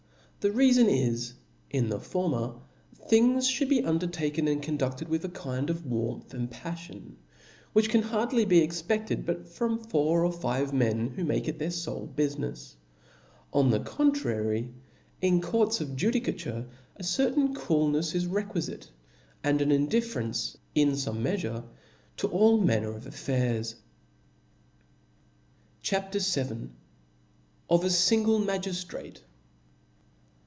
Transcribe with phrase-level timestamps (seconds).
[0.43, 1.33] The, reafon is,
[1.69, 2.57] in the former, ^^^
[3.05, 7.17] *• things ftiould be undertaken and conduced with a kind of warmth and paflion,
[7.73, 11.69] which can hardly be expeftcd, but from four or five men who make it their
[11.69, 12.73] folc bufirrefs.
[13.53, 14.73] On the contrary,
[15.21, 18.87] in courts of ju dicature a certain coolnefs is requifite,
[19.43, 21.65] and an indif ferencet in fome meafure,
[22.17, 23.75] to all manner of affiiirs.
[25.83, 26.43] C rt A P.
[26.43, 26.69] VII.
[27.69, 29.17] Of a Jingle Magtjirate.